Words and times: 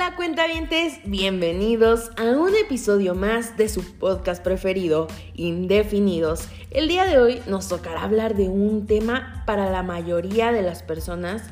Hola 0.00 0.16
cuentavientes, 0.16 0.98
bienvenidos 1.04 2.10
a 2.16 2.22
un 2.22 2.54
episodio 2.56 3.14
más 3.14 3.58
de 3.58 3.68
su 3.68 3.84
podcast 3.98 4.42
preferido, 4.42 5.08
Indefinidos. 5.34 6.48
El 6.70 6.88
día 6.88 7.04
de 7.04 7.18
hoy 7.18 7.42
nos 7.46 7.68
tocará 7.68 8.04
hablar 8.04 8.34
de 8.34 8.48
un 8.48 8.86
tema 8.86 9.42
para 9.44 9.70
la 9.70 9.82
mayoría 9.82 10.52
de 10.52 10.62
las 10.62 10.82
personas, 10.82 11.42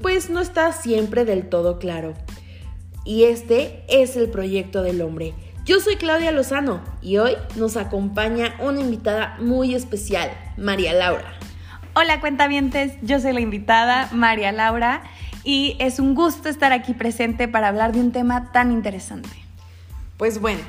pues 0.00 0.30
no 0.30 0.38
está 0.38 0.70
siempre 0.70 1.24
del 1.24 1.48
todo 1.48 1.80
claro. 1.80 2.14
Y 3.04 3.24
este 3.24 3.82
es 3.88 4.16
el 4.16 4.30
proyecto 4.30 4.82
del 4.82 5.02
hombre. 5.02 5.34
Yo 5.64 5.80
soy 5.80 5.96
Claudia 5.96 6.30
Lozano 6.30 6.84
y 7.02 7.16
hoy 7.16 7.32
nos 7.56 7.76
acompaña 7.76 8.54
una 8.60 8.78
invitada 8.78 9.36
muy 9.40 9.74
especial, 9.74 10.30
María 10.56 10.92
Laura. 10.92 11.36
Hola 11.98 12.20
cuentavientes, 12.20 12.92
yo 13.02 13.18
soy 13.18 13.32
la 13.32 13.40
invitada 13.40 14.08
María 14.12 14.52
Laura 14.52 15.02
y 15.46 15.76
es 15.78 16.00
un 16.00 16.16
gusto 16.16 16.48
estar 16.48 16.72
aquí 16.72 16.92
presente 16.92 17.46
para 17.46 17.68
hablar 17.68 17.92
de 17.92 18.00
un 18.00 18.10
tema 18.10 18.50
tan 18.50 18.72
interesante. 18.72 19.30
Pues 20.16 20.40
bueno, 20.40 20.60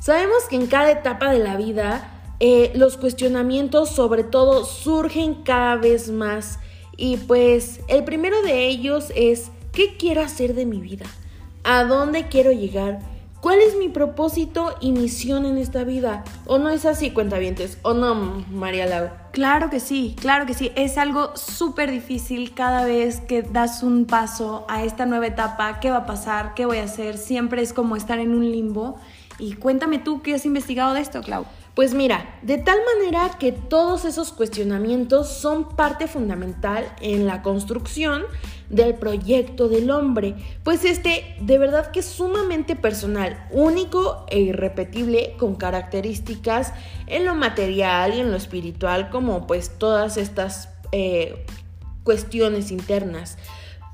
sabemos 0.00 0.44
que 0.48 0.54
en 0.54 0.68
cada 0.68 0.92
etapa 0.92 1.32
de 1.32 1.40
la 1.40 1.56
vida 1.56 2.08
eh, 2.38 2.70
los 2.76 2.96
cuestionamientos 2.96 3.90
sobre 3.90 4.22
todo 4.22 4.64
surgen 4.64 5.42
cada 5.42 5.74
vez 5.74 6.08
más 6.08 6.60
y 6.96 7.16
pues 7.16 7.80
el 7.88 8.04
primero 8.04 8.42
de 8.42 8.68
ellos 8.68 9.12
es 9.16 9.50
¿qué 9.72 9.96
quiero 9.96 10.20
hacer 10.20 10.54
de 10.54 10.66
mi 10.66 10.78
vida? 10.80 11.06
¿A 11.64 11.82
dónde 11.82 12.28
quiero 12.28 12.52
llegar? 12.52 13.00
¿Cuál 13.42 13.60
es 13.60 13.76
mi 13.76 13.88
propósito 13.88 14.76
y 14.80 14.92
misión 14.92 15.46
en 15.46 15.58
esta 15.58 15.82
vida? 15.82 16.22
¿O 16.46 16.58
no 16.58 16.70
es 16.70 16.86
así, 16.86 17.10
cuentavientes? 17.10 17.76
¿O 17.82 17.92
no, 17.92 18.44
María 18.52 18.86
Lau? 18.86 19.08
Claro 19.32 19.68
que 19.68 19.80
sí, 19.80 20.14
claro 20.20 20.46
que 20.46 20.54
sí. 20.54 20.70
Es 20.76 20.96
algo 20.96 21.36
súper 21.36 21.90
difícil 21.90 22.54
cada 22.54 22.84
vez 22.84 23.18
que 23.18 23.42
das 23.42 23.82
un 23.82 24.04
paso 24.04 24.64
a 24.68 24.84
esta 24.84 25.06
nueva 25.06 25.26
etapa. 25.26 25.80
¿Qué 25.80 25.90
va 25.90 25.96
a 25.96 26.06
pasar? 26.06 26.54
¿Qué 26.54 26.66
voy 26.66 26.78
a 26.78 26.84
hacer? 26.84 27.18
Siempre 27.18 27.62
es 27.62 27.72
como 27.72 27.96
estar 27.96 28.20
en 28.20 28.32
un 28.32 28.48
limbo. 28.48 29.00
Y 29.40 29.54
cuéntame 29.54 29.98
tú 29.98 30.22
qué 30.22 30.36
has 30.36 30.46
investigado 30.46 30.94
de 30.94 31.00
esto, 31.00 31.20
Clau. 31.20 31.44
Pues 31.74 31.94
mira, 31.94 32.38
de 32.42 32.58
tal 32.58 32.78
manera 32.94 33.38
que 33.40 33.50
todos 33.50 34.04
esos 34.04 34.30
cuestionamientos 34.30 35.28
son 35.28 35.70
parte 35.74 36.06
fundamental 36.06 36.84
en 37.00 37.26
la 37.26 37.42
construcción 37.42 38.22
del 38.72 38.94
proyecto 38.94 39.68
del 39.68 39.90
hombre, 39.90 40.34
pues 40.64 40.84
este 40.84 41.36
de 41.40 41.58
verdad 41.58 41.92
que 41.92 42.00
es 42.00 42.06
sumamente 42.06 42.74
personal, 42.74 43.46
único 43.52 44.26
e 44.28 44.40
irrepetible, 44.40 45.34
con 45.38 45.54
características 45.54 46.72
en 47.06 47.26
lo 47.26 47.34
material 47.34 48.14
y 48.14 48.20
en 48.20 48.30
lo 48.30 48.36
espiritual, 48.36 49.10
como 49.10 49.46
pues 49.46 49.78
todas 49.78 50.16
estas 50.16 50.70
eh, 50.90 51.44
cuestiones 52.02 52.70
internas. 52.70 53.38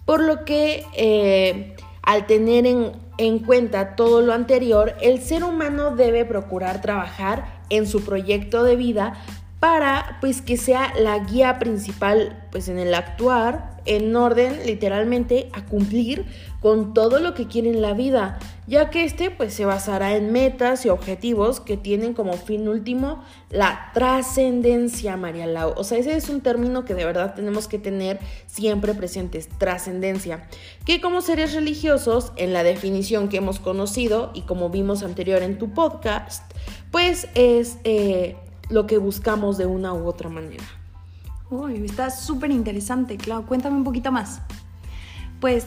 Por 0.07 0.23
lo 0.23 0.45
que 0.45 0.87
eh, 0.97 1.77
al 2.03 2.27
tener 2.27 2.65
en, 2.65 2.93
en 3.19 3.41
cuenta 3.41 3.97
todo 3.97 4.23
lo 4.23 4.33
anterior, 4.33 4.95
el 5.03 5.21
ser 5.21 5.43
humano 5.43 5.95
debe 5.97 6.25
procurar 6.25 6.81
trabajar 6.81 7.63
en 7.69 7.87
su 7.87 8.03
proyecto 8.03 8.63
de 8.63 8.77
vida 8.77 9.15
para 9.61 10.19
pues 10.21 10.43
que 10.43 10.57
sea 10.57 10.93
la 10.99 11.19
guía 11.19 11.59
principal 11.59 12.47
pues 12.51 12.69
en 12.69 12.79
el 12.79 12.95
actuar 12.95 13.79
en 13.89 14.15
orden 14.15 14.67
literalmente 14.67 15.49
a 15.53 15.65
cumplir 15.65 16.27
con 16.61 16.93
todo 16.93 17.21
lo 17.21 17.35
que 17.35 17.47
quiere 17.47 17.71
en 17.71 17.81
la 17.81 17.95
vida, 17.95 18.39
ya 18.67 18.91
que 18.91 19.05
este 19.05 19.31
pues 19.31 19.55
se 19.55 19.65
basará 19.65 20.17
en 20.17 20.33
metas 20.33 20.85
y 20.85 20.89
objetivos 20.89 21.61
que 21.61 21.77
tienen 21.77 22.15
como 22.15 22.35
fin 22.35 22.69
último 22.69 23.25
la 23.49 23.91
trascendencia, 23.95 25.17
María 25.17 25.47
Lau. 25.47 25.73
O 25.77 25.85
sea, 25.85 25.99
ese 25.99 26.17
es 26.17 26.29
un 26.29 26.41
término 26.41 26.85
que 26.85 26.95
de 26.95 27.05
verdad 27.05 27.35
tenemos 27.35 27.69
que 27.69 27.79
tener 27.79 28.19
siempre 28.47 28.93
presentes, 28.93 29.49
trascendencia, 29.49 30.49
que 30.85 31.01
como 31.01 31.23
seres 31.23 31.55
religiosos, 31.55 32.33
en 32.37 32.53
la 32.53 32.65
definición 32.65 33.29
que 33.29 33.39
hemos 33.39 33.61
conocido 33.61 34.33
y 34.35 34.43
como 34.43 34.69
vimos 34.69 35.03
anterior 35.03 35.43
en 35.43 35.59
tu 35.59 35.71
podcast, 35.71 36.53
pues 36.91 37.29
es 37.35 37.79
eh, 37.85 38.37
lo 38.69 38.87
que 38.87 38.99
buscamos 38.99 39.59
de 39.59 39.67
una 39.67 39.93
u 39.95 40.07
otra 40.07 40.29
manera. 40.29 40.65
Uy, 41.51 41.85
está 41.85 42.11
súper 42.11 42.51
interesante, 42.51 43.17
Clau. 43.17 43.47
Cuéntame 43.47 43.77
un 43.77 43.85
poquito 43.85 44.13
más. 44.13 44.41
Pues, 45.41 45.67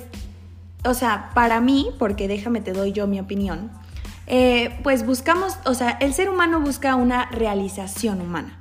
o 0.86 0.94
sea, 0.94 1.32
para 1.34 1.60
mí, 1.62 1.90
porque 1.98 2.28
déjame 2.28 2.62
te 2.62 2.74
doy 2.74 2.92
yo 2.92 3.08
mi 3.08 3.20
opinión, 3.20 3.72
eh, 4.28 4.80
pues 4.84 5.06
buscamos, 5.06 5.58
o 5.66 5.74
sea, 5.74 5.92
el 6.00 6.14
ser 6.14 6.30
humano 6.30 6.62
busca 6.62 6.96
una 6.96 7.26
realización 7.32 8.22
humana. 8.22 8.58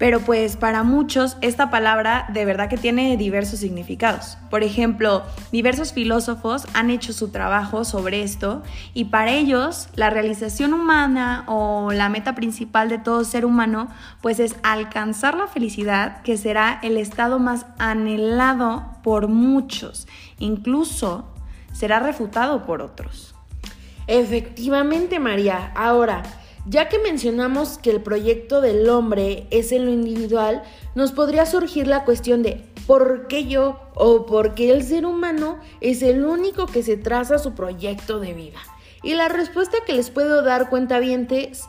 Pero 0.00 0.20
pues 0.20 0.56
para 0.56 0.82
muchos 0.82 1.36
esta 1.42 1.68
palabra 1.68 2.24
de 2.32 2.46
verdad 2.46 2.70
que 2.70 2.78
tiene 2.78 3.18
diversos 3.18 3.60
significados. 3.60 4.38
Por 4.48 4.62
ejemplo, 4.62 5.24
diversos 5.52 5.92
filósofos 5.92 6.66
han 6.72 6.88
hecho 6.88 7.12
su 7.12 7.28
trabajo 7.28 7.84
sobre 7.84 8.22
esto 8.22 8.62
y 8.94 9.04
para 9.04 9.32
ellos 9.32 9.90
la 9.96 10.08
realización 10.08 10.72
humana 10.72 11.44
o 11.48 11.92
la 11.92 12.08
meta 12.08 12.34
principal 12.34 12.88
de 12.88 12.96
todo 12.96 13.24
ser 13.24 13.44
humano 13.44 13.88
pues 14.22 14.40
es 14.40 14.56
alcanzar 14.62 15.34
la 15.34 15.48
felicidad 15.48 16.22
que 16.22 16.38
será 16.38 16.80
el 16.82 16.96
estado 16.96 17.38
más 17.38 17.66
anhelado 17.78 18.86
por 19.02 19.28
muchos, 19.28 20.08
incluso 20.38 21.28
será 21.74 22.00
refutado 22.00 22.64
por 22.64 22.80
otros. 22.80 23.34
Efectivamente, 24.06 25.20
María. 25.20 25.72
Ahora, 25.74 26.22
ya 26.66 26.88
que 26.88 26.98
mencionamos 26.98 27.78
que 27.78 27.90
el 27.90 28.02
proyecto 28.02 28.60
del 28.60 28.88
hombre 28.88 29.46
es 29.50 29.72
en 29.72 29.86
lo 29.86 29.92
individual, 29.92 30.62
nos 30.94 31.12
podría 31.12 31.46
surgir 31.46 31.86
la 31.86 32.04
cuestión 32.04 32.42
de 32.42 32.64
¿por 32.86 33.28
qué 33.28 33.46
yo 33.46 33.80
o 33.94 34.26
por 34.26 34.54
qué 34.54 34.72
el 34.72 34.82
ser 34.82 35.06
humano 35.06 35.58
es 35.80 36.02
el 36.02 36.24
único 36.24 36.66
que 36.66 36.82
se 36.82 36.96
traza 36.96 37.38
su 37.38 37.54
proyecto 37.54 38.20
de 38.20 38.34
vida? 38.34 38.58
Y 39.02 39.14
la 39.14 39.28
respuesta 39.28 39.78
que 39.86 39.94
les 39.94 40.10
puedo 40.10 40.42
dar 40.42 40.68
cuentavientes 40.68 41.64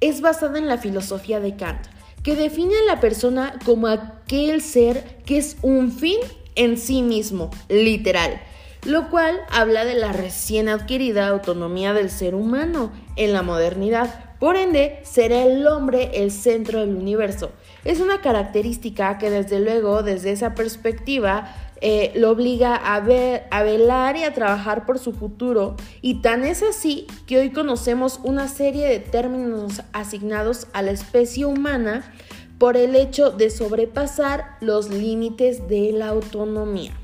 es 0.00 0.20
basada 0.20 0.58
en 0.58 0.66
la 0.66 0.78
filosofía 0.78 1.40
de 1.40 1.56
Kant, 1.56 1.86
que 2.22 2.36
define 2.36 2.74
a 2.76 2.94
la 2.94 3.00
persona 3.00 3.58
como 3.66 3.86
aquel 3.86 4.62
ser 4.62 5.18
que 5.26 5.38
es 5.38 5.58
un 5.62 5.92
fin 5.92 6.18
en 6.54 6.78
sí 6.78 7.02
mismo, 7.02 7.50
literal 7.68 8.40
lo 8.86 9.10
cual 9.10 9.38
habla 9.50 9.84
de 9.84 9.94
la 9.94 10.12
recién 10.12 10.68
adquirida 10.68 11.28
autonomía 11.28 11.92
del 11.92 12.10
ser 12.10 12.34
humano 12.34 12.92
en 13.16 13.32
la 13.32 13.42
modernidad, 13.42 14.29
por 14.40 14.56
ende, 14.56 14.98
será 15.04 15.42
el 15.42 15.66
hombre 15.68 16.10
el 16.14 16.32
centro 16.32 16.80
del 16.80 16.96
universo. 16.96 17.52
Es 17.84 18.00
una 18.00 18.22
característica 18.22 19.18
que 19.18 19.30
desde 19.30 19.60
luego, 19.60 20.02
desde 20.02 20.32
esa 20.32 20.54
perspectiva, 20.54 21.54
eh, 21.82 22.12
lo 22.14 22.30
obliga 22.30 22.74
a, 22.74 23.00
ver, 23.00 23.44
a 23.50 23.62
velar 23.62 24.16
y 24.16 24.24
a 24.24 24.32
trabajar 24.32 24.86
por 24.86 24.98
su 24.98 25.12
futuro. 25.12 25.76
Y 26.00 26.22
tan 26.22 26.44
es 26.44 26.62
así 26.62 27.06
que 27.26 27.38
hoy 27.38 27.50
conocemos 27.50 28.18
una 28.22 28.48
serie 28.48 28.88
de 28.88 28.98
términos 28.98 29.82
asignados 29.92 30.66
a 30.72 30.80
la 30.80 30.90
especie 30.90 31.44
humana 31.44 32.10
por 32.58 32.76
el 32.76 32.96
hecho 32.96 33.30
de 33.30 33.50
sobrepasar 33.50 34.56
los 34.60 34.90
límites 34.90 35.68
de 35.68 35.92
la 35.92 36.08
autonomía. 36.08 36.99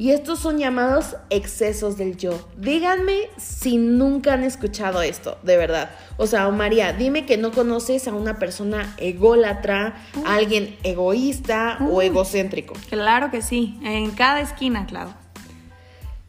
Y 0.00 0.12
estos 0.12 0.38
son 0.38 0.58
llamados 0.58 1.16
excesos 1.28 1.98
del 1.98 2.16
yo. 2.16 2.48
Díganme 2.56 3.30
si 3.36 3.78
nunca 3.78 4.34
han 4.34 4.44
escuchado 4.44 5.02
esto, 5.02 5.38
de 5.42 5.56
verdad. 5.56 5.90
O 6.18 6.28
sea, 6.28 6.48
María, 6.50 6.92
dime 6.92 7.26
que 7.26 7.36
no 7.36 7.50
conoces 7.50 8.06
a 8.06 8.14
una 8.14 8.38
persona 8.38 8.94
ególatra, 8.98 9.96
a 10.24 10.36
alguien 10.36 10.76
egoísta 10.84 11.78
o 11.90 12.00
egocéntrico. 12.00 12.74
Claro 12.88 13.32
que 13.32 13.42
sí, 13.42 13.76
en 13.82 14.12
cada 14.12 14.40
esquina, 14.40 14.86
claro. 14.86 15.14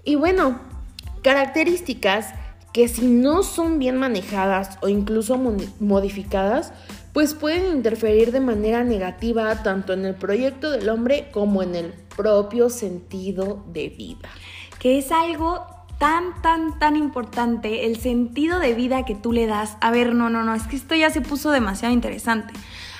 Y 0.04 0.16
bueno, 0.16 0.60
características 1.22 2.34
que 2.74 2.88
si 2.88 3.06
no 3.06 3.44
son 3.44 3.78
bien 3.78 3.98
manejadas 3.98 4.80
o 4.82 4.90
incluso 4.90 5.38
modificadas, 5.80 6.74
pues 7.14 7.36
pueden 7.36 7.76
interferir 7.76 8.32
de 8.32 8.40
manera 8.40 8.84
negativa 8.84 9.62
tanto 9.62 9.94
en 9.94 10.06
el 10.06 10.16
proyecto 10.16 10.72
del 10.72 10.90
hombre 10.90 11.30
como 11.32 11.62
en 11.62 11.76
el 11.76 11.94
propio 12.20 12.70
sentido 12.70 13.64
de 13.72 13.88
vida. 13.88 14.28
Que 14.78 14.98
es 14.98 15.10
algo 15.10 15.66
tan, 16.00 16.42
tan, 16.42 16.78
tan 16.78 16.98
importante, 16.98 17.86
el 17.86 17.98
sentido 17.98 18.60
de 18.60 18.74
vida 18.74 19.06
que 19.06 19.16
tú 19.16 19.32
le 19.32 19.48
das. 19.48 19.78
A 19.80 19.90
ver, 19.90 20.14
no, 20.14 20.30
no, 20.30 20.44
no, 20.44 20.54
es 20.54 20.64
que 20.64 20.76
esto 20.76 20.96
ya 20.96 21.10
se 21.12 21.22
puso 21.22 21.50
demasiado 21.52 21.94
interesante. 21.94 22.54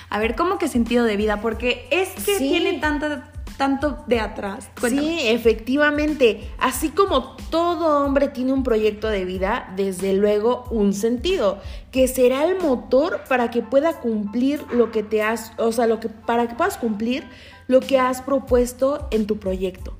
A 0.08 0.18
ver, 0.18 0.36
¿cómo 0.36 0.56
que 0.56 0.68
sentido 0.68 1.04
de 1.04 1.18
vida? 1.18 1.42
Porque 1.42 1.86
es 1.90 2.08
que 2.24 2.38
tiene 2.38 2.78
tanta 2.78 3.30
tanto 3.60 4.02
de 4.06 4.20
atrás. 4.20 4.70
Sí, 4.88 5.18
efectivamente. 5.24 6.48
Así 6.58 6.88
como 6.88 7.36
todo 7.50 8.06
hombre 8.06 8.28
tiene 8.28 8.54
un 8.54 8.62
proyecto 8.62 9.08
de 9.08 9.26
vida, 9.26 9.70
desde 9.76 10.14
luego 10.14 10.64
un 10.70 10.94
sentido, 10.94 11.58
que 11.92 12.08
será 12.08 12.44
el 12.44 12.58
motor 12.58 13.20
para 13.28 13.50
que 13.50 13.60
pueda 13.60 14.00
cumplir 14.00 14.64
lo 14.72 14.90
que 14.90 15.02
te 15.02 15.22
has, 15.22 15.52
o 15.58 15.72
sea, 15.72 15.86
lo 15.86 16.00
que 16.00 16.08
para 16.08 16.48
que 16.48 16.54
puedas 16.54 16.78
cumplir 16.78 17.24
lo 17.70 17.78
que 17.78 18.00
has 18.00 18.20
propuesto 18.20 19.06
en 19.12 19.28
tu 19.28 19.38
proyecto. 19.38 19.96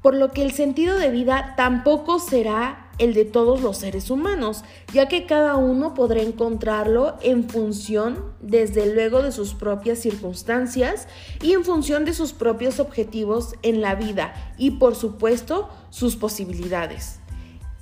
Por 0.00 0.14
lo 0.14 0.30
que 0.30 0.44
el 0.44 0.52
sentido 0.52 0.96
de 0.96 1.10
vida 1.10 1.54
tampoco 1.56 2.20
será 2.20 2.92
el 2.98 3.14
de 3.14 3.24
todos 3.24 3.62
los 3.62 3.78
seres 3.78 4.10
humanos, 4.10 4.62
ya 4.92 5.08
que 5.08 5.26
cada 5.26 5.56
uno 5.56 5.94
podrá 5.94 6.22
encontrarlo 6.22 7.16
en 7.20 7.48
función, 7.50 8.32
desde 8.40 8.94
luego, 8.94 9.22
de 9.22 9.32
sus 9.32 9.54
propias 9.54 9.98
circunstancias 9.98 11.08
y 11.42 11.54
en 11.54 11.64
función 11.64 12.04
de 12.04 12.14
sus 12.14 12.32
propios 12.32 12.78
objetivos 12.78 13.56
en 13.62 13.80
la 13.80 13.96
vida 13.96 14.54
y, 14.56 14.72
por 14.72 14.94
supuesto, 14.94 15.68
sus 15.90 16.14
posibilidades. 16.14 17.18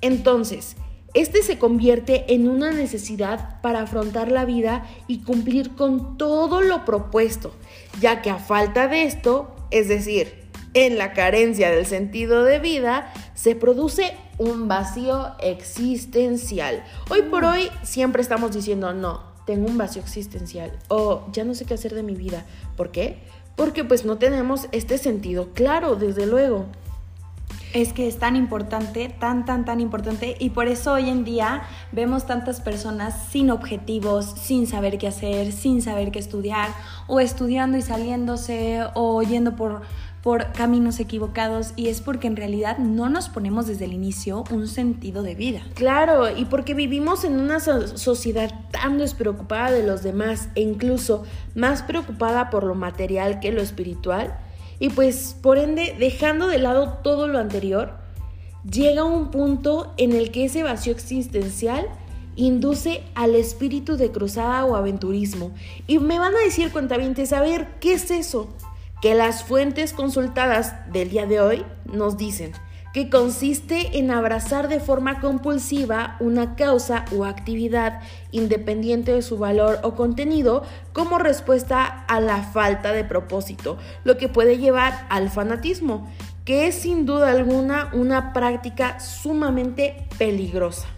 Entonces, 0.01 0.77
este 1.15 1.43
se 1.43 1.59
convierte 1.59 2.33
en 2.33 2.49
una 2.49 2.71
necesidad 2.71 3.61
para 3.61 3.83
afrontar 3.83 4.33
la 4.33 4.47
vida 4.47 4.87
y 5.07 5.19
cumplir 5.19 5.75
con 5.75 6.17
todo 6.17 6.63
lo 6.63 6.87
propuesto, 6.87 7.53
ya 8.01 8.23
que 8.23 8.31
a 8.31 8.39
falta 8.39 8.89
de 8.89 9.05
esto, 9.05 9.55
es 9.71 9.89
decir, 9.89 10.43
en 10.75 10.99
la 10.99 11.13
carencia 11.13 11.71
del 11.71 11.87
sentido 11.87 12.45
de 12.45 12.59
vida, 12.59 13.13
se 13.35 13.55
produce 13.55 14.15
un 14.39 14.69
vacío 14.69 15.33
existencial. 15.41 16.85
Hoy 17.11 17.23
por 17.23 17.45
hoy 17.45 17.69
siempre 17.83 18.23
estamos 18.23 18.55
diciendo, 18.55 18.93
no, 18.95 19.23
tengo 19.47 19.67
un 19.67 19.77
vacío 19.77 20.03
existencial 20.03 20.73
o 20.89 21.27
ya 21.33 21.45
no 21.45 21.55
sé 21.55 21.65
qué 21.65 21.75
hacer 21.75 21.95
de 21.95 22.03
mi 22.03 22.15
vida. 22.15 22.45
¿Por 22.77 22.91
qué? 22.91 23.19
Porque 23.57 23.85
pues 23.85 24.05
no 24.05 24.19
tenemos 24.19 24.69
este 24.73 24.99
sentido 24.99 25.51
claro, 25.53 25.97
desde 25.97 26.27
luego. 26.27 26.67
Es 27.73 27.93
que 27.93 28.07
es 28.07 28.19
tan 28.19 28.37
importante, 28.37 29.09
tan, 29.09 29.45
tan, 29.45 29.65
tan 29.65 29.81
importante. 29.81 30.37
Y 30.39 30.51
por 30.51 30.69
eso 30.69 30.93
hoy 30.93 31.09
en 31.09 31.25
día 31.25 31.63
vemos 31.91 32.27
tantas 32.27 32.61
personas 32.61 33.29
sin 33.31 33.51
objetivos, 33.51 34.35
sin 34.37 34.67
saber 34.67 34.99
qué 34.99 35.09
hacer, 35.09 35.53
sin 35.53 35.83
saber 35.83 36.11
qué 36.13 36.19
estudiar, 36.19 36.71
o 37.07 37.21
estudiando 37.21 37.79
y 37.79 37.83
saliéndose, 37.83 38.85
o 38.95 39.23
yendo 39.23 39.57
por 39.57 39.83
por 40.23 40.53
caminos 40.53 41.01
equivocados 41.01 41.73
y 41.77 41.89
es 41.89 42.01
porque 42.01 42.29
en 42.29 42.37
realidad 42.37 42.79
no 42.79 43.09
nos 43.09 43.29
ponemos 43.29 43.67
desde 43.67 43.87
el 43.87 43.93
inicio 43.93 44.45
un 44.51 44.69
sentido 44.69 45.23
de 45.23 45.35
vida. 45.35 45.63
Claro, 45.75 46.31
y 46.35 46.45
porque 46.45 46.75
vivimos 46.75 47.25
en 47.25 47.41
una 47.41 47.59
sociedad 47.59 48.51
tan 48.71 48.99
despreocupada 48.99 49.73
de 49.73 49.83
los 49.83 50.03
demás 50.03 50.49
e 50.55 50.61
incluso 50.61 51.25
más 51.55 51.83
preocupada 51.83 52.51
por 52.51 52.63
lo 52.65 52.77
material 52.77 53.41
que 53.41 53.51
lo 53.51 53.61
espiritual, 53.61 54.39
y 54.83 54.91
pues 54.91 55.37
por 55.41 55.59
ende 55.59 55.95
dejando 55.97 56.49
de 56.49 56.59
lado 56.59 56.99
todo 57.05 57.29
lo 57.29 57.39
anterior, 57.39 57.93
llega 58.69 59.05
un 59.05 59.31
punto 59.31 59.95
en 59.97 60.11
el 60.11 60.33
que 60.33 60.47
ese 60.47 60.65
vacío 60.65 60.93
existencial 60.93 61.87
induce 62.35 63.05
al 63.15 63.37
espíritu 63.37 63.97
de 63.97 64.11
cruzada 64.11 64.65
o 64.65 64.75
aventurismo. 64.75 65.53
Y 65.87 66.01
me 66.01 66.19
van 66.19 66.35
a 66.35 66.41
decir 66.41 66.73
cuentavientes, 66.73 67.33
a 67.33 67.41
ver, 67.41 67.69
¿qué 67.79 67.93
es 67.93 68.11
eso? 68.11 68.49
que 69.03 69.15
las 69.17 69.43
fuentes 69.43 69.93
consultadas 69.93 70.75
del 70.93 71.11
día 71.11 71.27
de 71.27 71.41
hoy 71.41 71.67
nos 71.93 72.17
dicen 72.17 72.53
que 72.93 73.09
consiste 73.09 73.99
en 73.99 74.11
abrazar 74.11 74.69
de 74.69 74.81
forma 74.81 75.21
compulsiva 75.21 76.17
una 76.21 76.57
causa 76.57 77.05
o 77.17 77.25
actividad 77.25 78.01
independiente 78.31 79.13
de 79.13 79.23
su 79.23 79.39
valor 79.39 79.81
o 79.83 79.95
contenido 79.95 80.63
como 80.93 81.19
respuesta 81.19 81.85
a 81.85 82.21
la 82.21 82.43
falta 82.43 82.93
de 82.93 83.05
propósito, 83.05 83.79
lo 84.05 84.19
que 84.19 84.29
puede 84.29 84.59
llevar 84.59 85.07
al 85.09 85.31
fanatismo, 85.31 86.11
que 86.45 86.67
es 86.67 86.75
sin 86.75 87.07
duda 87.07 87.31
alguna 87.31 87.91
una 87.93 88.33
práctica 88.33 89.01
sumamente 89.01 90.07
peligrosa. 90.19 90.89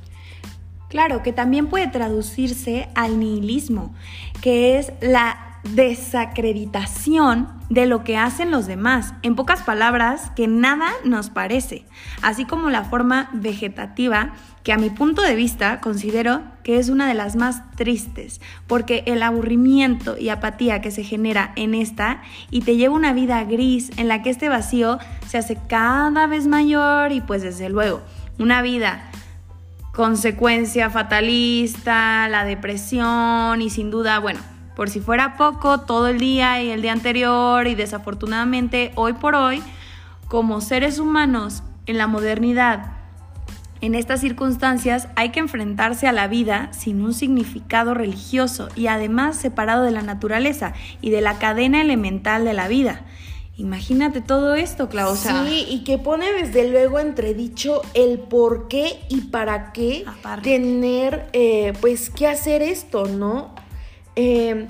Claro, 0.88 1.22
que 1.22 1.32
también 1.32 1.66
puede 1.66 1.88
traducirse 1.88 2.88
al 2.94 3.18
nihilismo, 3.18 3.94
que 4.40 4.78
es 4.78 4.92
la 5.00 5.53
desacreditación 5.64 7.48
de 7.70 7.86
lo 7.86 8.04
que 8.04 8.16
hacen 8.16 8.50
los 8.50 8.66
demás. 8.66 9.14
En 9.22 9.34
pocas 9.34 9.62
palabras, 9.62 10.30
que 10.36 10.46
nada 10.46 10.90
nos 11.04 11.30
parece. 11.30 11.84
Así 12.22 12.44
como 12.44 12.70
la 12.70 12.84
forma 12.84 13.30
vegetativa, 13.32 14.34
que 14.62 14.72
a 14.72 14.78
mi 14.78 14.90
punto 14.90 15.22
de 15.22 15.34
vista 15.34 15.80
considero 15.80 16.42
que 16.62 16.78
es 16.78 16.88
una 16.88 17.06
de 17.06 17.14
las 17.14 17.36
más 17.36 17.70
tristes, 17.76 18.40
porque 18.66 19.02
el 19.06 19.22
aburrimiento 19.22 20.16
y 20.18 20.30
apatía 20.30 20.80
que 20.80 20.90
se 20.90 21.04
genera 21.04 21.52
en 21.56 21.74
esta 21.74 22.22
y 22.50 22.62
te 22.62 22.76
lleva 22.76 22.94
una 22.94 23.12
vida 23.12 23.44
gris 23.44 23.90
en 23.98 24.08
la 24.08 24.22
que 24.22 24.30
este 24.30 24.48
vacío 24.48 24.98
se 25.26 25.38
hace 25.38 25.58
cada 25.68 26.26
vez 26.26 26.46
mayor 26.46 27.12
y 27.12 27.20
pues 27.20 27.42
desde 27.42 27.68
luego, 27.68 28.00
una 28.38 28.62
vida 28.62 29.10
consecuencia 29.92 30.90
fatalista, 30.90 32.28
la 32.28 32.44
depresión 32.44 33.62
y 33.62 33.70
sin 33.70 33.90
duda, 33.90 34.18
bueno, 34.18 34.40
por 34.76 34.90
si 34.90 35.00
fuera 35.00 35.36
poco, 35.36 35.80
todo 35.80 36.08
el 36.08 36.18
día 36.18 36.62
y 36.62 36.70
el 36.70 36.82
día 36.82 36.92
anterior 36.92 37.66
y 37.66 37.74
desafortunadamente 37.74 38.92
hoy 38.94 39.14
por 39.14 39.34
hoy, 39.34 39.62
como 40.28 40.60
seres 40.60 40.98
humanos 40.98 41.62
en 41.86 41.98
la 41.98 42.06
modernidad, 42.06 42.94
en 43.84 43.94
estas 43.94 44.22
circunstancias 44.22 45.08
hay 45.14 45.28
que 45.28 45.40
enfrentarse 45.40 46.06
a 46.06 46.12
la 46.12 46.26
vida 46.26 46.72
sin 46.72 47.02
un 47.02 47.12
significado 47.12 47.92
religioso 47.92 48.70
y 48.74 48.86
además 48.86 49.36
separado 49.36 49.82
de 49.82 49.90
la 49.90 50.00
naturaleza 50.00 50.72
y 51.02 51.10
de 51.10 51.20
la 51.20 51.38
cadena 51.38 51.82
elemental 51.82 52.46
de 52.46 52.54
la 52.54 52.66
vida. 52.66 53.04
Imagínate 53.58 54.22
todo 54.22 54.54
esto, 54.54 54.88
Klaus. 54.88 55.18
Sí, 55.18 55.66
y 55.68 55.84
que 55.84 55.98
pone 55.98 56.32
desde 56.32 56.68
luego 56.68 56.98
entredicho 56.98 57.82
el 57.92 58.18
por 58.18 58.68
qué 58.68 59.00
y 59.10 59.20
para 59.20 59.72
qué 59.72 60.06
tener, 60.42 61.28
eh, 61.34 61.74
pues, 61.80 62.08
que 62.08 62.26
hacer 62.26 62.62
esto, 62.62 63.04
¿no? 63.04 63.53
Em, 64.16 64.68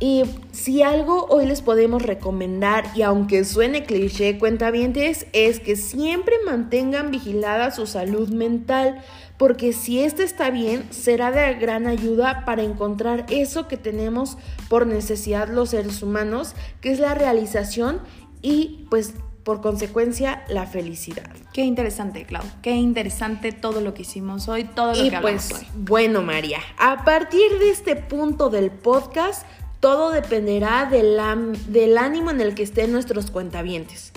y 0.00 0.24
si 0.50 0.82
algo 0.82 1.26
hoy 1.26 1.46
les 1.46 1.62
podemos 1.62 2.02
recomendar, 2.02 2.86
y 2.94 3.02
aunque 3.02 3.44
suene 3.44 3.84
cliché, 3.84 4.36
cuentavientes, 4.36 5.26
es 5.32 5.60
que 5.60 5.76
siempre 5.76 6.34
mantengan 6.44 7.12
vigilada 7.12 7.70
su 7.70 7.86
salud 7.86 8.28
mental, 8.30 9.00
porque 9.38 9.72
si 9.72 10.00
esta 10.00 10.24
está 10.24 10.50
bien, 10.50 10.84
será 10.90 11.30
de 11.30 11.54
gran 11.54 11.86
ayuda 11.86 12.44
para 12.44 12.64
encontrar 12.64 13.26
eso 13.30 13.68
que 13.68 13.76
tenemos 13.76 14.38
por 14.68 14.88
necesidad 14.88 15.48
los 15.48 15.70
seres 15.70 16.02
humanos, 16.02 16.54
que 16.80 16.90
es 16.90 16.98
la 16.98 17.14
realización 17.14 18.00
y 18.42 18.86
pues 18.90 19.14
por 19.44 19.60
consecuencia 19.60 20.44
la 20.48 20.66
felicidad. 20.66 21.30
Qué 21.52 21.62
interesante, 21.62 22.24
Clau. 22.24 22.42
Qué 22.62 22.72
interesante 22.72 23.52
todo 23.52 23.80
lo 23.80 23.94
que 23.94 24.02
hicimos 24.02 24.48
hoy, 24.48 24.64
todo 24.64 24.94
lo 24.94 25.04
y 25.04 25.10
que 25.10 25.18
pues, 25.18 25.50
Bueno, 25.74 26.22
María, 26.22 26.60
a 26.78 27.04
partir 27.04 27.58
de 27.58 27.70
este 27.70 27.96
punto 27.96 28.50
del 28.50 28.70
podcast, 28.70 29.46
todo 29.80 30.12
dependerá 30.12 30.86
del, 30.86 31.18
del 31.66 31.98
ánimo 31.98 32.30
en 32.30 32.40
el 32.40 32.54
que 32.54 32.62
estén 32.62 32.92
nuestros 32.92 33.30
cuentavientes. 33.30 34.12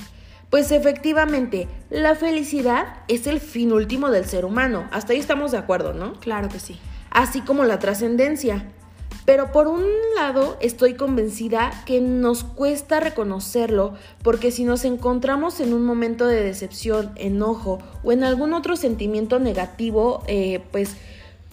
Pues 0.49 0.71
efectivamente, 0.71 1.67
la 1.89 2.15
felicidad 2.15 2.99
es 3.07 3.27
el 3.27 3.39
fin 3.39 3.73
último 3.73 4.11
del 4.11 4.25
ser 4.25 4.45
humano. 4.45 4.87
Hasta 4.91 5.13
ahí 5.13 5.19
estamos 5.19 5.51
de 5.51 5.57
acuerdo, 5.57 5.93
¿no? 5.93 6.13
Claro 6.19 6.49
que 6.49 6.59
sí. 6.59 6.79
Así 7.09 7.41
como 7.41 7.63
la 7.63 7.79
trascendencia. 7.79 8.71
Pero 9.25 9.51
por 9.51 9.67
un 9.67 9.83
lado 10.15 10.55
estoy 10.61 10.93
convencida 10.93 11.71
que 11.85 11.99
nos 11.99 12.43
cuesta 12.43 12.99
reconocerlo 12.99 13.95
porque 14.21 14.51
si 14.51 14.63
nos 14.63 14.85
encontramos 14.85 15.59
en 15.59 15.73
un 15.73 15.83
momento 15.83 16.27
de 16.27 16.43
decepción, 16.43 17.11
enojo 17.15 17.79
o 18.03 18.11
en 18.11 18.23
algún 18.23 18.53
otro 18.53 18.75
sentimiento 18.75 19.39
negativo, 19.39 20.23
eh, 20.27 20.61
pues 20.71 20.95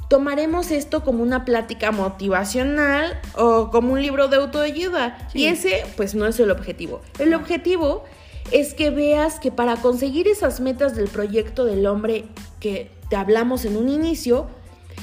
tomaremos 0.09 0.71
esto 0.71 1.03
como 1.03 1.23
una 1.23 1.47
plática 1.47 1.91
motivacional 1.91 3.19
o 3.35 3.71
como 3.71 3.95
un 3.95 4.03
libro 4.03 4.29
de 4.29 4.37
autoayuda. 4.37 5.29
Y 5.33 5.47
ese 5.47 5.85
pues 5.97 6.15
no 6.15 6.27
es 6.27 6.39
el 6.39 6.51
objetivo. 6.51 7.01
El 7.19 7.33
objetivo 7.33 8.05
es 8.51 8.75
que 8.75 8.91
veas 8.91 9.41
que 9.41 9.51
para 9.51 9.77
conseguir 9.77 10.29
esas 10.29 10.61
metas 10.61 10.95
del 10.95 11.09
proyecto 11.09 11.65
del 11.65 11.87
hombre 11.87 12.27
que 12.61 12.91
te 13.09 13.17
hablamos 13.17 13.65
en 13.65 13.79
un 13.79 13.89
inicio, 13.89 14.49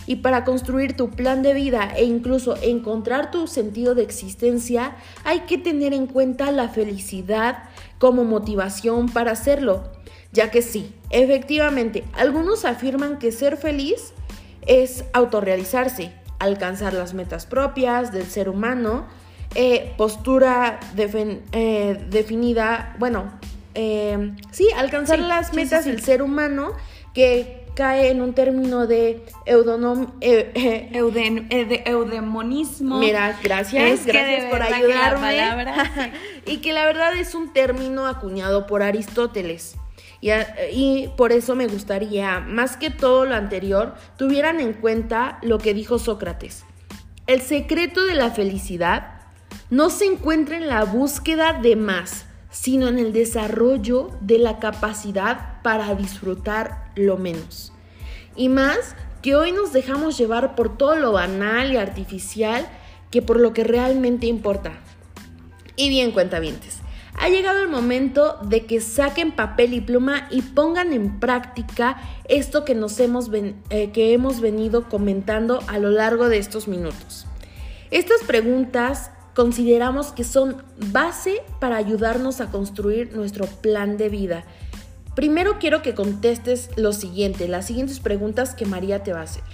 y 0.08 0.18
para 0.18 0.44
construir 0.44 0.96
tu 0.96 1.10
plan 1.10 1.44
de 1.44 1.54
vida 1.54 1.92
e 1.96 2.04
incluso 2.04 2.56
encontrar 2.62 3.32
tu 3.32 3.48
sentido 3.48 3.96
de 3.96 4.04
existencia, 4.04 4.96
hay 5.24 5.42
que 5.42 5.58
tener 5.58 5.94
en 5.94 6.08
cuenta 6.08 6.52
la 6.52 6.70
felicidad 6.70 7.64
como 8.00 8.24
motivación 8.24 9.10
para 9.10 9.32
hacerlo. 9.32 9.92
Ya 10.32 10.52
que 10.52 10.62
sí, 10.62 10.94
efectivamente, 11.10 12.04
algunos 12.14 12.66
afirman 12.66 13.20
que 13.20 13.32
ser 13.32 13.58
feliz 13.58 14.14
es 14.66 15.06
autorrealizarse, 15.14 16.12
alcanzar 16.38 16.94
las 16.94 17.14
metas 17.14 17.46
propias 17.46 18.12
del 18.12 18.26
ser 18.26 18.50
humano, 18.50 19.08
eh, 19.56 19.94
postura 19.98 20.80
eh, 20.96 22.06
definida, 22.10 22.96
bueno, 23.00 23.32
eh, 23.74 24.34
sí, 24.52 24.68
alcanzar 24.76 25.20
las 25.20 25.54
metas 25.54 25.86
del 25.86 26.02
ser 26.02 26.22
humano 26.22 26.74
que 27.14 27.59
cae 27.80 28.10
en 28.10 28.22
un 28.22 28.34
término 28.34 28.88
de 28.88 29.24
eudonom, 29.46 30.08
eh, 30.20 30.52
eh, 30.54 30.90
eh, 31.50 31.66
de 31.66 31.84
eudemonismo. 31.86 33.00
Mira, 33.00 33.40
gracias, 33.42 34.06
gracias 34.06 34.52
por 34.52 34.62
ayudarme. 34.62 36.12
y 36.46 36.58
que 36.58 36.74
la 36.74 36.84
verdad 36.84 37.18
es 37.18 37.36
un 37.36 37.54
término 37.54 38.06
acuñado 38.06 38.68
por 38.68 38.84
Aristóteles. 38.84 39.78
Y, 40.20 40.32
y, 40.74 41.08
por 41.16 41.32
eso 41.32 41.56
me 41.56 41.68
gustaría, 41.68 42.42
más 42.42 42.76
que 42.76 42.90
todo 42.90 43.24
lo 43.24 43.36
anterior, 43.36 43.96
tuvieran 44.18 44.60
en 44.60 44.74
cuenta 44.74 45.40
lo 45.42 45.58
que 45.58 45.74
dijo 45.74 46.00
Sócrates. 46.00 46.66
El 47.28 47.40
secreto 47.40 48.04
de 48.04 48.16
la 48.16 48.32
felicidad 48.32 49.22
no 49.70 49.90
se 49.90 50.04
encuentra 50.04 50.58
en 50.58 50.68
la 50.68 50.84
búsqueda 50.84 51.54
de 51.54 51.78
más, 51.78 52.26
sino 52.50 52.88
en 52.88 52.98
el 52.98 53.14
desarrollo 53.14 54.12
de 54.22 54.40
la 54.40 54.60
capacidad 54.60 55.62
para 55.62 55.96
disfrutar 55.96 56.92
lo 56.96 57.18
menos. 57.18 57.72
Y 58.36 58.50
más 58.50 58.96
que 59.22 59.36
hoy 59.36 59.52
nos 59.52 59.74
dejamos 59.74 60.18
llevar 60.18 60.56
por 60.56 60.78
todo 60.78 60.96
lo 60.96 61.12
banal 61.12 61.72
y 61.72 61.78
artificial 61.78 62.68
que 63.12 63.22
por 63.22 63.40
lo 63.40 63.54
que 63.54 63.64
realmente 63.64 64.28
importa. 64.28 64.74
Y 65.76 65.90
bien, 65.90 66.12
cuentavientes, 66.12 66.80
ha 67.20 67.28
llegado 67.28 67.62
el 67.62 67.68
momento 67.68 68.38
de 68.44 68.66
que 68.66 68.80
saquen 68.80 69.34
papel 69.34 69.74
y 69.74 69.82
pluma 69.82 70.28
y 70.32 70.42
pongan 70.42 70.94
en 70.94 71.20
práctica 71.20 72.02
esto 72.30 72.64
que, 72.64 72.76
nos 72.76 73.00
hemos, 73.00 73.30
eh, 73.34 73.92
que 73.92 74.14
hemos 74.14 74.40
venido 74.40 74.88
comentando 74.88 75.60
a 75.68 75.80
lo 75.80 75.90
largo 75.90 76.30
de 76.30 76.38
estos 76.38 76.68
minutos. 76.68 77.26
Estas 77.92 78.22
preguntas 78.24 79.12
consideramos 79.40 80.12
que 80.12 80.26
son 80.26 80.58
base 80.92 81.44
para 81.62 81.78
ayudarnos 81.78 82.42
a 82.42 82.52
construir 82.52 83.16
nuestro 83.16 83.46
plan 83.46 83.96
de 83.96 84.10
vida. 84.10 84.44
Primero 85.16 85.60
quiero 85.60 85.82
que 85.82 85.96
contestes 85.96 86.70
lo 86.76 86.92
siguiente, 86.92 87.48
las 87.48 87.66
siguientes 87.66 88.02
preguntas 88.02 88.54
que 88.54 88.66
María 88.66 89.02
te 89.02 89.14
va 89.14 89.22
a 89.22 89.24
hacer. 89.24 89.46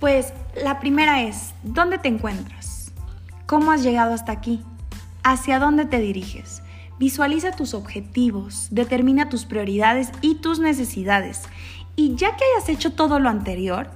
Pues 0.00 0.32
la 0.60 0.80
primera 0.80 1.22
es, 1.22 1.54
¿dónde 1.62 1.98
te 1.98 2.08
encuentras? 2.08 2.90
¿Cómo 3.46 3.70
has 3.70 3.84
llegado 3.84 4.12
hasta 4.12 4.32
aquí? 4.32 4.64
¿Hacia 5.22 5.60
dónde 5.60 5.84
te 5.84 6.00
diriges? 6.00 6.62
Visualiza 6.98 7.52
tus 7.52 7.72
objetivos, 7.72 8.66
determina 8.72 9.28
tus 9.28 9.44
prioridades 9.44 10.08
y 10.22 10.40
tus 10.40 10.58
necesidades. 10.58 11.42
Y 11.94 12.16
ya 12.16 12.34
que 12.36 12.42
hayas 12.56 12.68
hecho 12.68 12.94
todo 12.94 13.20
lo 13.20 13.28
anterior, 13.28 13.90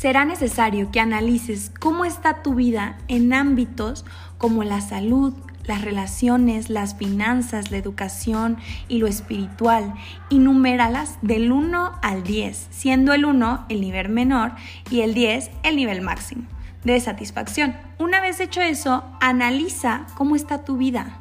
será 0.00 0.24
necesario 0.24 0.90
que 0.90 0.98
analices 0.98 1.70
cómo 1.78 2.06
está 2.06 2.42
tu 2.42 2.54
vida 2.54 2.96
en 3.08 3.34
ámbitos 3.34 4.06
como 4.38 4.64
la 4.64 4.80
salud, 4.80 5.34
las 5.64 5.82
relaciones, 5.82 6.70
las 6.70 6.96
finanzas, 6.96 7.70
la 7.70 7.76
educación 7.76 8.56
y 8.88 8.96
lo 8.96 9.06
espiritual, 9.06 9.92
y 10.30 10.38
numéralas 10.38 11.18
del 11.20 11.52
1 11.52 11.98
al 12.00 12.22
10, 12.22 12.68
siendo 12.70 13.12
el 13.12 13.26
1 13.26 13.66
el 13.68 13.82
nivel 13.82 14.08
menor 14.08 14.52
y 14.90 15.02
el 15.02 15.12
10 15.12 15.50
el 15.64 15.76
nivel 15.76 16.00
máximo 16.00 16.44
de 16.82 16.98
satisfacción. 16.98 17.76
Una 17.98 18.22
vez 18.22 18.40
hecho 18.40 18.62
eso, 18.62 19.04
analiza 19.20 20.06
cómo 20.14 20.34
está 20.34 20.64
tu 20.64 20.78
vida. 20.78 21.20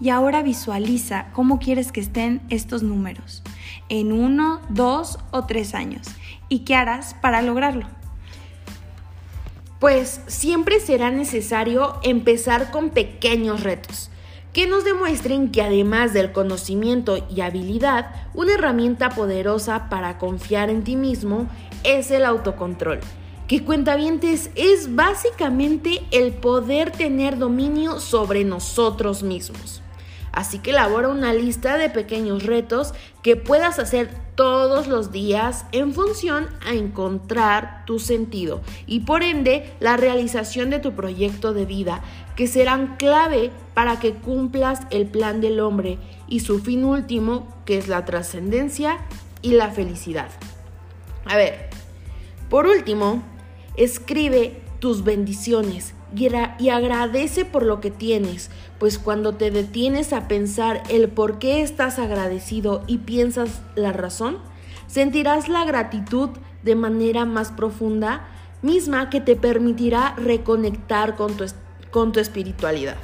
Y 0.00 0.08
ahora 0.08 0.42
visualiza 0.42 1.26
cómo 1.34 1.58
quieres 1.58 1.92
que 1.92 2.00
estén 2.00 2.40
estos 2.48 2.82
números 2.82 3.42
en 3.90 4.12
uno, 4.12 4.62
dos 4.70 5.18
o 5.32 5.44
tres 5.44 5.74
años 5.74 6.06
y 6.48 6.60
qué 6.60 6.76
harás 6.76 7.12
para 7.12 7.42
lograrlo. 7.42 7.95
Pues 9.78 10.20
siempre 10.26 10.80
será 10.80 11.10
necesario 11.10 12.00
empezar 12.02 12.70
con 12.70 12.90
pequeños 12.90 13.62
retos 13.62 14.10
que 14.56 14.66
nos 14.66 14.86
demuestren 14.86 15.52
que 15.52 15.60
además 15.60 16.14
del 16.14 16.32
conocimiento 16.32 17.18
y 17.28 17.42
habilidad, 17.42 18.10
una 18.32 18.54
herramienta 18.54 19.10
poderosa 19.10 19.90
para 19.90 20.16
confiar 20.16 20.70
en 20.70 20.82
ti 20.82 20.96
mismo 20.96 21.46
es 21.84 22.10
el 22.10 22.24
autocontrol. 22.24 23.00
Que 23.48 23.62
cuentavientes 23.62 24.48
es 24.54 24.94
básicamente 24.94 26.00
el 26.10 26.32
poder 26.32 26.90
tener 26.90 27.36
dominio 27.36 28.00
sobre 28.00 28.44
nosotros 28.44 29.22
mismos. 29.22 29.82
Así 30.36 30.58
que 30.58 30.70
elabora 30.70 31.08
una 31.08 31.32
lista 31.32 31.78
de 31.78 31.88
pequeños 31.88 32.42
retos 32.42 32.92
que 33.22 33.36
puedas 33.36 33.78
hacer 33.78 34.10
todos 34.34 34.86
los 34.86 35.10
días 35.10 35.64
en 35.72 35.94
función 35.94 36.46
a 36.62 36.74
encontrar 36.74 37.86
tu 37.86 37.98
sentido 37.98 38.60
y 38.86 39.00
por 39.00 39.22
ende 39.22 39.72
la 39.80 39.96
realización 39.96 40.68
de 40.68 40.78
tu 40.78 40.92
proyecto 40.92 41.54
de 41.54 41.64
vida 41.64 42.02
que 42.36 42.48
serán 42.48 42.96
clave 42.98 43.50
para 43.72 43.98
que 43.98 44.12
cumplas 44.12 44.80
el 44.90 45.06
plan 45.06 45.40
del 45.40 45.58
hombre 45.58 45.98
y 46.28 46.40
su 46.40 46.58
fin 46.58 46.84
último 46.84 47.48
que 47.64 47.78
es 47.78 47.88
la 47.88 48.04
trascendencia 48.04 48.98
y 49.40 49.52
la 49.52 49.70
felicidad. 49.70 50.28
A 51.24 51.36
ver, 51.38 51.70
por 52.50 52.66
último, 52.66 53.22
escribe 53.74 54.60
tus 54.80 55.02
bendiciones 55.02 55.95
y, 56.14 56.68
agradece 56.68 57.44
por 57.44 57.64
lo 57.64 57.80
que 57.80 57.90
tienes, 57.90 58.50
pues 58.78 58.98
cuando 58.98 59.34
te 59.34 59.50
detienes 59.50 60.12
a 60.12 60.28
pensar 60.28 60.82
el 60.88 61.08
por 61.08 61.38
qué 61.38 61.62
estás 61.62 61.98
agradecido 61.98 62.84
y 62.86 62.98
piensas 62.98 63.60
la 63.74 63.92
razón, 63.92 64.38
sentirás 64.86 65.48
la 65.48 65.64
gratitud 65.64 66.30
de 66.62 66.74
manera 66.74 67.24
más 67.24 67.50
profunda, 67.50 68.28
misma 68.62 69.10
que 69.10 69.20
te 69.20 69.36
permitirá 69.36 70.14
reconectar 70.16 71.16
con 71.16 71.36
tu, 71.36 71.44
con 71.90 72.12
tu 72.12 72.20
espiritualidad. 72.20 72.96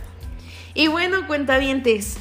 Y 0.74 0.88
bueno, 0.88 1.26
cuentavientes, 1.26 2.16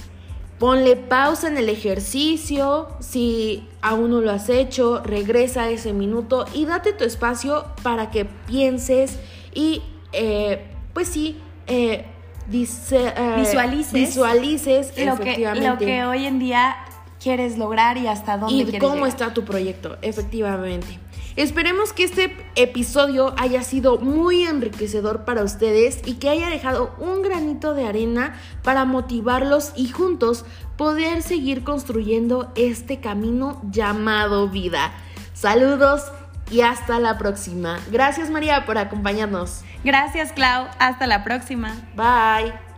ponle 0.60 0.96
pausa 0.96 1.48
en 1.48 1.58
el 1.58 1.70
ejercicio, 1.70 2.90
si 3.00 3.68
aún 3.82 4.12
no 4.12 4.22
lo 4.22 4.32
has 4.32 4.50
hecho, 4.50 5.02
regresa 5.04 5.70
ese 5.70 5.94
minuto 5.94 6.46
y 6.54 6.66
date 6.66 6.94
tu 6.94 7.04
espacio 7.04 7.66
para 7.82 8.12
que 8.12 8.26
pienses 8.26 9.18
y 9.54 9.82
eh, 10.14 10.71
pues 10.94 11.08
sí, 11.08 11.40
eh, 11.68 12.06
dice, 12.48 13.14
eh, 13.16 13.36
visualices, 13.38 13.94
visualices 13.94 14.88
lo 15.06 15.18
que, 15.18 15.54
lo 15.56 15.78
que 15.78 16.04
hoy 16.06 16.26
en 16.26 16.40
día 16.40 16.78
quieres 17.22 17.58
lograr 17.58 17.98
y 17.98 18.08
hasta 18.08 18.38
dónde 18.38 18.78
y 18.78 18.80
cómo 18.80 19.06
está 19.06 19.34
tu 19.34 19.46
proyecto, 19.46 19.98
efectivamente. 20.02 21.00
Esperemos 21.38 21.94
que 21.94 22.04
este 22.04 22.36
episodio 22.56 23.34
haya 23.38 23.64
sido 23.64 24.00
muy 24.00 24.44
enriquecedor 24.44 25.24
para 25.24 25.44
ustedes 25.44 26.02
y 26.06 26.16
que 26.16 26.28
haya 26.28 26.50
dejado 26.50 26.94
un 27.00 27.22
granito 27.22 27.74
de 27.74 27.88
arena 27.88 28.36
para 28.64 28.84
motivarlos 28.84 29.72
y 29.78 29.88
juntos 29.90 30.44
poder 30.76 31.22
seguir 31.22 31.64
construyendo 31.64 32.52
este 32.56 33.00
camino 33.00 33.62
llamado 33.72 34.50
vida. 34.50 34.92
Saludos 35.34 36.04
y 36.52 36.62
hasta 36.62 37.00
la 37.00 37.18
próxima. 37.18 37.80
Gracias 37.92 38.30
María 38.30 38.66
por 38.66 38.78
acompañarnos. 38.78 39.62
Gracias 39.84 40.32
Clau, 40.32 40.68
hasta 40.80 41.08
la 41.08 41.24
próxima. 41.24 41.74
Bye. 41.96 42.71